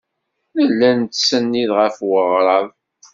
[0.55, 2.67] Nella nettsennid ɣer weɣrab.